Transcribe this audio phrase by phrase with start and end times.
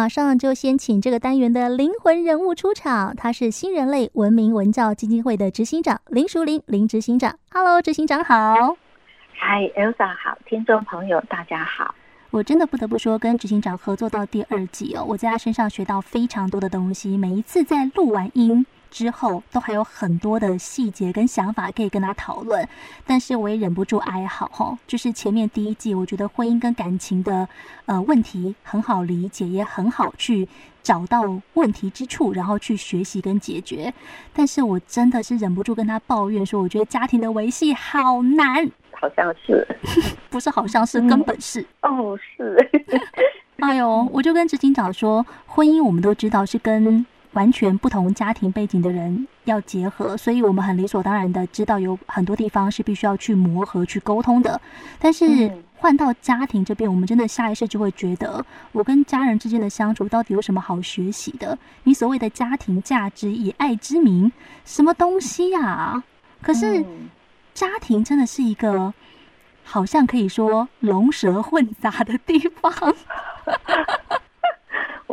[0.00, 7.36] 马上就先请这个单元的灵魂人物出场，他是新人类文明文教基金会的执行长林淑玲林执行长。
[7.52, 8.78] Hello，执行长好。
[9.34, 11.94] 嗨，Elsa 好，听众朋友大家好。
[12.30, 17.18] 我真的不得不说，跟执行长合作到第二季哦，我在他身上学到非常多的东西。
[17.18, 22.68] 每一次在录完音之后，都还有很多的细节跟想法可以跟他讨论。
[23.06, 27.48] 但是我也忍不住哀嚎吼，就是前面第一季，我觉得婚姻跟感情的
[27.86, 30.48] 呃问题很好理解，也很好去
[30.82, 31.22] 找到
[31.54, 33.92] 问题之处，然后去学习跟解决。
[34.32, 38.68] 但是我真的是忍不住跟他抱怨说，我觉得家庭的维系好难。
[38.92, 39.66] 好像是，
[40.28, 41.64] 不是好像是，根本是。
[41.82, 42.70] 哦，是。
[43.60, 54.60] 哎呦，我就跟执行长说，婚姻我们都知道是跟完全不同家庭背景的人要结合，所以我们很理所当然的知道有很多地方是必须要去磨合、去沟通的。
[54.98, 61.58] 但是换到家庭这边，我们真的下意识就会觉得，我跟家人之间的相处到底有什么好学习的？
[61.84, 64.30] 你所谓的家庭价值以爱之名，
[64.64, 66.02] 什么东西呀？
[66.42, 66.84] 可是。
[67.52, 68.94] 家庭真的是一个
[69.64, 72.72] 好像可以说龙蛇混杂的地方。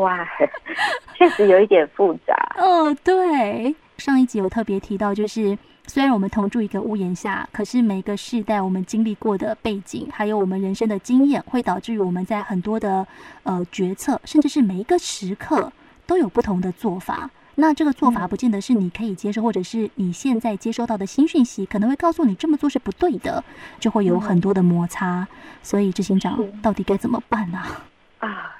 [0.00, 0.26] 哇，
[1.14, 2.34] 确实有一点复杂。
[2.56, 13.06] 哦，对，上一集有特别提到，就是虽然我们同住一个屋檐下，可是每个世代我们经历过的背景，还有我们人生的经验，会导致于我们在很多的
[13.42, 15.70] 呃决策，甚至是每一个时刻
[16.06, 17.30] 都有不同的做法。
[17.56, 23.44] 那这个做法不见得是你可以接受，或者是你现在接收到的新讯息可能会告诉你这么做是不对的，
[23.78, 25.28] 就会有很多的摩擦。
[25.62, 27.58] 所以执行长到底该怎么办呢？
[27.58, 27.84] 啊，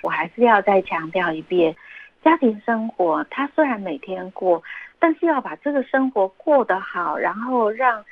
[0.03, 1.75] 我还是要再强调一遍，
[2.25, 4.63] 家庭生活它虽然每天过，
[4.99, 8.05] 但是要把这个生活过得好，然后让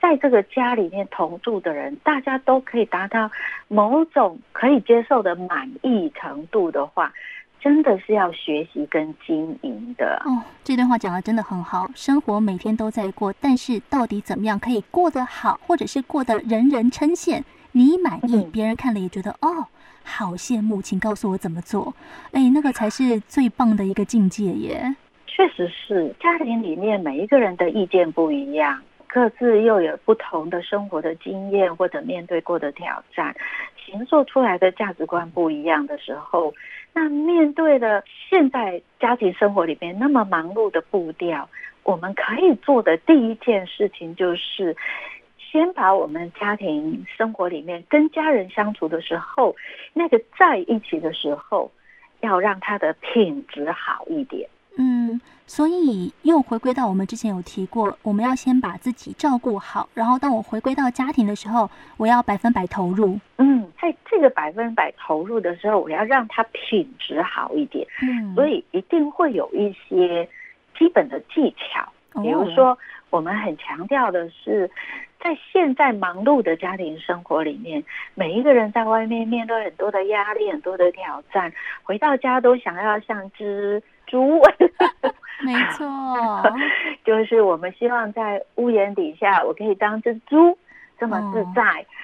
[0.00, 3.30] 在这个家里面同住的人大家都可以达到
[3.68, 7.12] 某种可以接受的满意程度的话。
[7.62, 10.42] 真的是要学习跟经营的哦。
[10.64, 11.86] 这段话讲的真的很好。
[11.94, 19.66] 生活每天都在过，但是到底怎么样可以过得好，或者是过得人人称羡，你满意，嗯、别人看了也觉得哦，
[20.02, 21.94] 好羡慕，请告诉我怎么做？
[22.32, 24.94] 哎，那个才是最棒的一个境界耶。
[25.26, 33.34] 确实是，家庭里面每一个人的意见不一样，各自又有不同的生活的经验或者面对过的挑战，
[33.84, 36.52] 形塑出来的价值观不一样的时候。
[36.92, 41.48] 那面对的现在家庭生活里面那么忙碌的步调，
[41.84, 44.76] 我们可以做的第一件事情就是，
[45.50, 49.54] 先把我们家庭生活里面跟家人相处的时候，
[49.92, 51.70] 那个在一起的时候，
[52.20, 54.48] 要让他的品质好一点。
[54.78, 63.18] 嗯，所以又回归到我们之前有提过，我们要先把自己照顾好，然后当我回归到家庭的时候，我要百分百投入。
[63.38, 67.84] 嗯，在这个百分百投入的时候，我要让他品质好一点。
[68.00, 70.26] 嗯，所以一定会有一些
[70.78, 72.78] 基本的技巧，比如说
[73.10, 74.70] 我们很强调的是，
[75.22, 77.82] 在现在忙碌的家庭生活里面，
[78.14, 83.82] 每一个人在外面面对很多的压力、很多的挑战，回到家都想要像只。
[84.06, 84.40] 猪，
[85.46, 85.86] 没错，
[87.06, 90.58] 就是我们希望在屋檐底下，我可以当只猪，
[90.98, 91.62] 这么自在，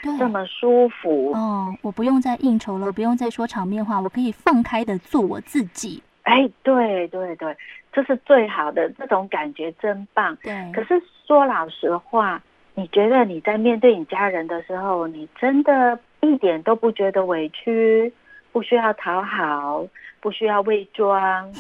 [0.08, 1.32] 哦、这么舒服。
[1.32, 6.00] 哦，我不用再应酬了，不用再说场面话，我可以放开的做我自己。
[6.26, 7.56] 哎，对对对，
[7.92, 10.36] 这是最好的，这种感觉真棒。
[10.42, 12.42] 对，可是说老实话，
[12.74, 18.12] 你觉得你在面对你家人的时候，你真的一点都不觉得委屈？
[18.50, 19.86] 不需要讨好，
[20.20, 21.52] 不需要伪装，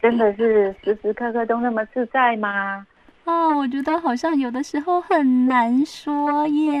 [0.00, 2.86] 真的是时时刻刻都那么自在吗？
[3.26, 6.78] 哦，我觉得好像有的时候很难说耶。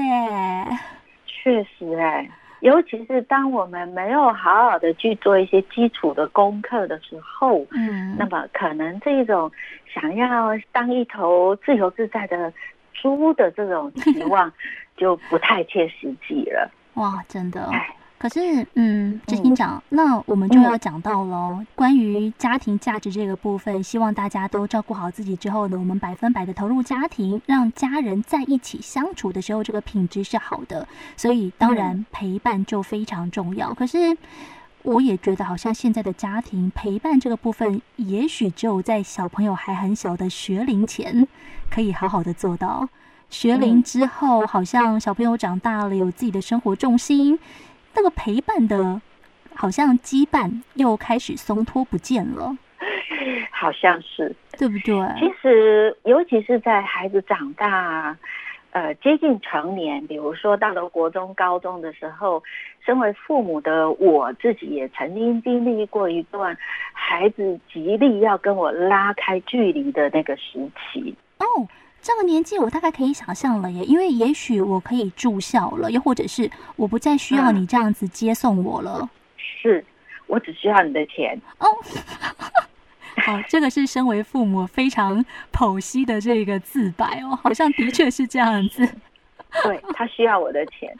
[1.26, 2.30] 确实哎，
[2.60, 9.50] 尤其是当我们没有好好的去做一些基础的功课的时候，嗯，那么可能这种
[9.92, 12.52] 想要当一头自由自在的
[12.92, 14.52] 猪的这种期望
[14.96, 16.70] 就不太切实际了。
[16.94, 17.68] 哇，真的。
[18.20, 21.64] 可是，嗯，执行长，那我们就要讲到喽。
[21.74, 30.86] 关于家庭价值这个部分，希望大家都照顾好自己之后呢，我们百分百的投入家庭，让家人在一起相处的时候，这个品质是好的。
[31.16, 33.72] 所以，当然陪伴就非常重要。
[33.72, 34.14] 可是，
[34.82, 41.26] 我也觉得好像现在的家庭陪伴这个部分，也许只有在小朋友还很小的学龄前，
[41.70, 42.86] 可以好好的做到。
[43.30, 47.38] 学龄之后，好像小朋友长大了，有自己的生活重心。
[47.94, 49.00] 那个陪伴的，
[49.54, 52.56] 好像羁绊又开始松脱不见了，
[53.50, 54.96] 好像是，对不对？
[55.18, 58.16] 其实，尤其是在孩子长大，
[58.70, 62.42] 呃接近成年，比如说到了国中、高中的时候，
[62.84, 66.56] 身为父母的我自己也曾经经历过一段
[66.92, 70.58] 孩子极力要跟我拉开距离的那个时
[70.92, 71.14] 期。
[71.40, 71.66] 哦，
[72.00, 79.00] 这个年纪我大概可以想象了耶，因为也许我可以住校了，又或者是我不再需要你这样子接送我了。
[79.00, 79.84] 嗯、是，
[80.26, 81.40] 我只需要你的钱。
[81.58, 81.66] 哦。
[83.22, 85.22] 好，这个是身为父母非常
[85.52, 88.88] 剖析的这个自白哦，好像的确是这样子。
[89.64, 90.96] 对，他需要我的钱。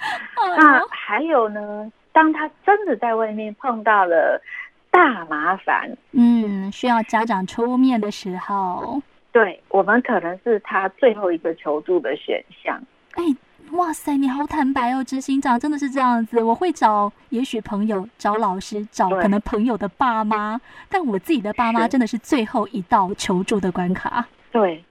[0.59, 1.91] 那还有呢？
[2.13, 4.43] 当他真的在外面碰到了
[4.91, 9.01] 大麻烦，嗯，需要家长出面的时候，
[9.33, 12.81] 对，我们可能是他最后一个求助的选项。
[13.15, 13.25] 哎。
[13.73, 16.43] 哇塞，你好坦白哦，执行长真的是这样子。
[16.43, 24.27] 我会找也许朋友、找老师、找可能朋友的爸妈，但我自己的爸妈真的是最后一道求助的关卡。
[24.51, 24.85] 对，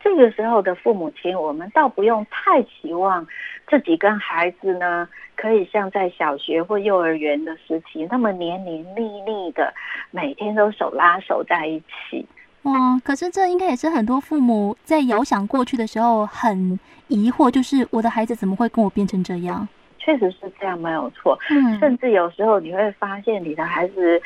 [0.00, 3.26] 这个时候的父母亲，我们倒不用太期望
[3.68, 9.74] 自己跟孩子呢，可以像在小学或幼儿园的时期那么黏黏腻腻的，
[10.12, 12.24] 每天都手拉手在一起。
[12.62, 16.78] 哇，可是这应该也是很多父母在遥想过去的时候很
[17.08, 19.66] 疑惑，就是我的孩子怎么会跟我变成这样？
[19.98, 21.38] 确实是这样，没有错。
[21.50, 24.20] 嗯，甚至有时候你会发现你的孩子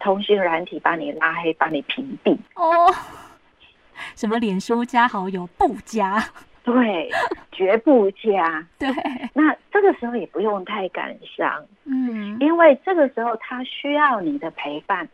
[0.00, 2.36] 通讯软体把你拉黑，把你屏蔽。
[2.54, 2.92] 哦，
[4.14, 6.22] 什么脸书加好友不加？
[6.64, 7.08] 对，
[7.52, 8.66] 绝不加。
[8.78, 8.88] 对，
[9.32, 11.64] 那这个时候也不用太感伤。
[11.84, 15.08] 嗯，因为这个时候他需要你的陪伴。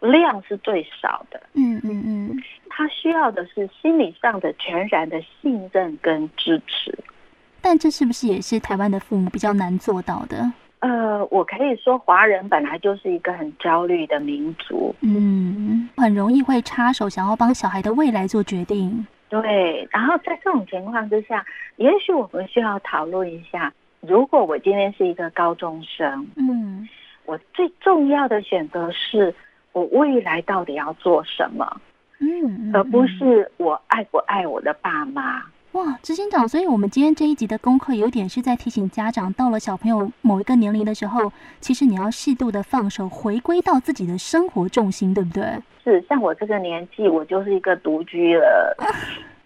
[0.00, 6.98] 量是最少的，嗯嗯嗯，他需要的是心理上的全然的信任跟支持，
[7.60, 10.50] 但这是不是也是台湾的父母比较难做到的？
[10.78, 19.06] 呃，我可以说，华人本来就是一个很焦虑的民族，嗯，很容易会插手，想要帮小孩的未来做决定。
[19.28, 21.44] 对，然后在这种情况之下，
[21.76, 23.70] 也许我们需要讨论一下，
[24.00, 26.88] 如果我今天是一个高中生，嗯，
[27.26, 29.34] 我最重要的选择是。
[29.72, 31.80] 我未来到底要做什么？
[32.18, 35.42] 嗯，而不是我爱不爱我的爸妈。
[35.72, 45.44] 哇，执行长，所以我们今天这一集的功课有点是在提醒家长，到了小朋友某一个年龄的时候，其实你要适度的放手，回归到自己的生活重心，对不对？
[45.84, 48.76] 是，像我这个年纪，我就是一个独居了，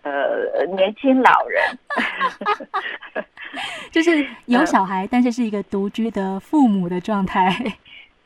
[0.03, 3.25] 呃，年轻老人，
[3.93, 7.55] 就是有小孩，但是是一个独居的父母的状态。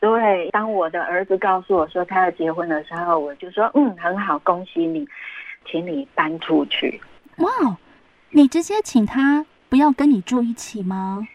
[0.01, 5.07] 对，当我的儿子告诉我说他要结婚的时候，我就说嗯，很好，恭喜你，
[5.67, 7.01] 请你搬出去。
[7.39, 7.51] 哇，
[8.31, 11.27] 你直接请他不要跟你住一起吗？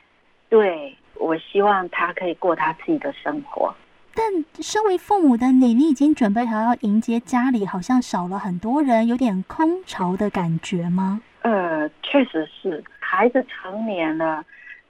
[0.47, 3.73] 对，我希望他可以过他自己的生活。
[4.15, 4.25] 但
[4.61, 11.21] 身为父母的你，你已经准备好要迎接家里好像少了很多人，有点空巢的感觉吗？
[11.41, 14.45] 呃，确实是，孩子成年了。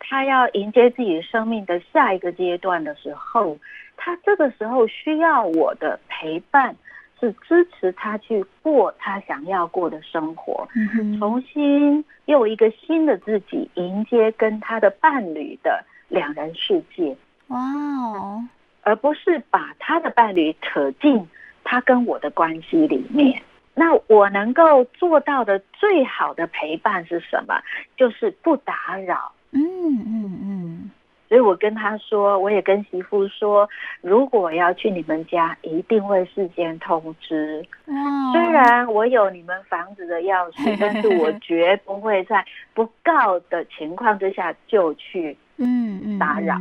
[0.06, 3.58] 他要迎接自己生命的下一个阶段的时候，
[3.98, 6.76] 他这个时候需要我的陪伴，
[7.20, 17.16] 是支持他去过他想要过的生活，嗯，重新又一个新的自己迎接跟他的伴侣的两人世界。
[17.48, 18.44] 哇哦，
[18.82, 21.28] 而不是把他的伴侣扯进
[21.64, 23.42] 他跟我的关系里面。
[23.74, 27.60] 那我能够做到的最好的陪伴是什么？
[27.98, 29.32] 就是不打扰。
[29.54, 30.92] 嗯嗯嗯，
[31.30, 33.70] 所以我跟他说，我也跟媳妇说，
[34.02, 37.64] 如果要去你们家，一定会事先通知。
[37.86, 37.94] 哦，
[38.33, 42.44] 虽然我有你们房子的钥匙， 但是我绝不会在
[42.74, 46.60] 不告的情况之下就去嗯嗯打扰，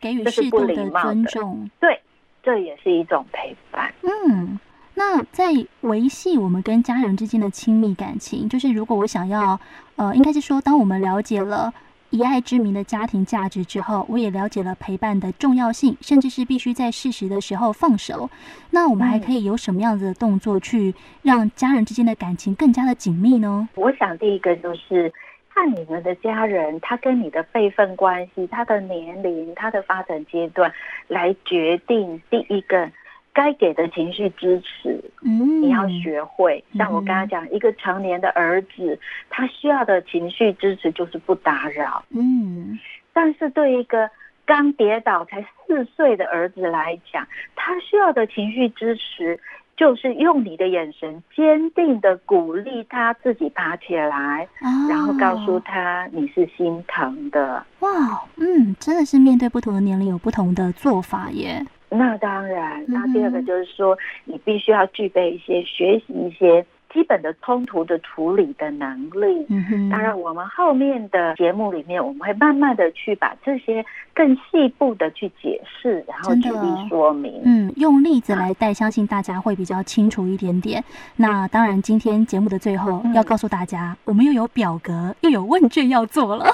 [0.00, 1.68] 给予适度的尊重。
[1.80, 1.98] 对，
[2.42, 3.92] 这也是一种陪伴。
[4.02, 4.58] 嗯，
[4.94, 5.46] 那在
[5.80, 9.58] 维系我们跟家人之间的亲密感情，就是如果我想要，
[9.96, 11.72] 呃，应该是说，当我们了解了。
[12.14, 18.30] 以爱之名的家庭价值之后，我也了解了陪伴的重要性，甚至是必须在适时的时候放手。
[18.70, 23.68] 那我们还可以有什么样子的动作去让家人之间的感情更加的紧密呢？
[23.74, 25.12] 我想第一个就是
[25.52, 30.72] 看你们的家人，他跟你的辈分关系、他的年龄、他的发展阶段
[31.08, 32.88] 来决定第一个。
[33.34, 36.62] 该给的情绪支持，嗯，你要学会。
[36.74, 38.98] 像我刚刚讲，一个成年的儿子，
[39.28, 42.78] 他需要的情绪支持就是不打扰，嗯。
[43.12, 44.08] 但是对一个
[44.46, 47.26] 刚跌倒才四岁的儿子来讲，
[47.56, 49.38] 他需要的情绪支持
[49.76, 57.64] 就是用你的眼神坚定的鼓励他自己爬起来，哦，然后告诉他你是心疼的。
[57.80, 57.88] 哇，
[58.36, 61.64] 嗯，真的是面对不同的年龄有不同的做法耶。
[61.96, 69.44] 那当然，那第二个就是说，你必须要具备一些学习一些基本的冲突的处理的能力。
[69.50, 69.90] 嗯哼。
[69.90, 73.84] 当然，我们后面的节目里面，我们会慢慢的去把这些
[74.14, 77.42] 更细部的去解释，然后举例说明。
[77.44, 80.82] 嗯，用例子来带，相信大家会比较清楚一点点。
[81.16, 86.46] 那当然，今天节目的最后要告诉大家，我们又有表格，又有问卷要做了。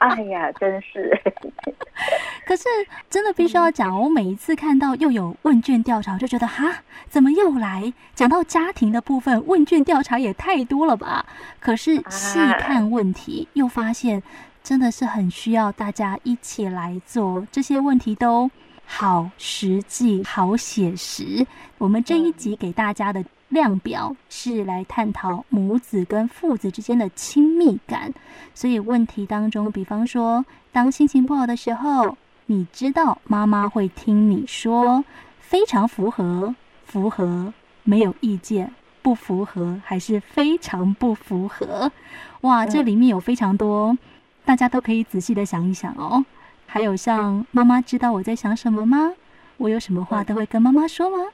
[0.00, 1.16] 哎呀，真是。
[2.44, 2.64] 可是
[3.08, 9.46] 真的必须要讲，我每一次看到又有问卷调查，就觉得哈，怎么又来讲到家庭的部分？
[9.46, 11.24] 问卷调查也太多了吧？
[11.60, 14.22] 可是细看问题，又发现
[14.62, 17.46] 真的是很需要大家一起来做。
[17.52, 18.50] 这些问题都
[18.86, 21.46] 好实际、好写实。
[21.78, 28.12] 我们这一集给大家的量表是来探讨母子跟父子之间的亲密感，
[28.54, 35.04] 所以问题当中，比方说，当心情不好的时候，你知道妈妈会听你说，
[35.38, 37.52] 非常符合，符合，
[37.84, 38.72] 没有意见，
[39.04, 41.92] 不符合，还是非常不符合？
[42.40, 43.98] 哇，这里面有非常多，
[44.46, 46.24] 大家都可以仔细的想一想哦。
[46.64, 49.12] 还有像妈妈知道我在想什么吗？
[49.58, 51.30] 我有什么话都会跟妈妈说吗？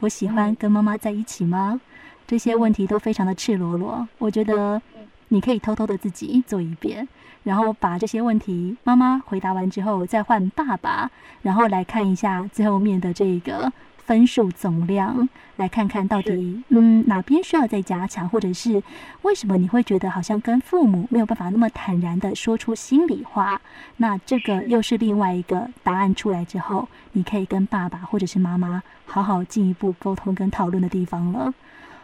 [0.00, 1.80] 我喜欢跟妈妈在一起吗？
[2.26, 4.06] 这些问题都非常的赤裸裸。
[4.18, 4.82] 我觉得
[5.28, 7.08] 你可以偷偷的自己做一遍，
[7.44, 13.72] 然后把这些问题妈妈回答完之后，再换爸爸，然后来看一下最后面的这个。
[14.04, 18.82] 分数总量，来看看到底，嗯，哪边需要再加强，或者是
[19.22, 23.60] 为什么你会觉得好像跟父母没有办法那么坦然的说出心里话？
[23.96, 31.54] 那这个又是另外一个答案出来之后，你可以跟爸爸或者是妈妈好好进一步沟通跟讨论的地方了。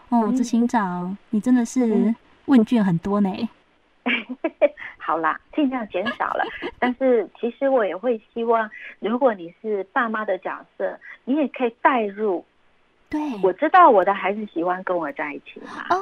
[0.08, 2.14] 哦，执行长，你真的是
[2.46, 3.30] 问卷很多呢。
[5.10, 6.44] 好啦，尽量减少了。
[6.78, 12.44] 但是其实我也会希望，如果你是爸妈的角色，你也可以带入。
[13.08, 15.84] 对，我知道我的孩子喜欢跟我在一起嘛。
[15.90, 15.98] 哦。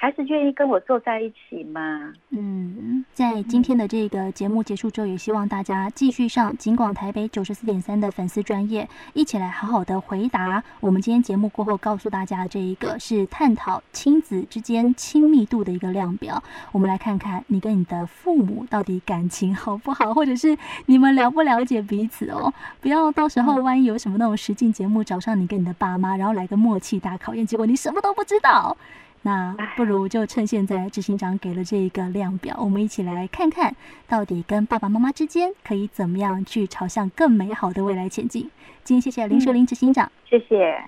[0.00, 2.10] 还是愿意跟我坐在一起吗？
[2.30, 16.42] 嗯，在今天的这个节目结束之后，也希望大家继续上尽广台北九十四点三的粉丝专业，一起来好好的回答我们今天节目过后告诉大家的这一个是探讨亲子之间亲密度的一个量表。
[16.72, 22.50] 我们来看看你跟你的父母到底感情好不好，或者是你们了不了解彼此哦？
[22.80, 28.74] 不要到时候万一有什么那种实境节目找上你跟你的爸妈，然后来个默契大考验，结果你什么都不知道。
[29.22, 33.76] 那不如就趁现在执行长给了这一个量表，我们一起来看看
[34.08, 38.50] 到底跟爸爸妈妈之间可以怎么样去朝向更美好的未来前进。
[38.82, 40.82] 今天谢谢林淑玲执行长，谢谢。